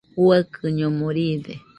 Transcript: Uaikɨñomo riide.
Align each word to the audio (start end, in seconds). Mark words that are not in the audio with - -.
Uaikɨñomo 0.23 1.07
riide. 1.15 1.53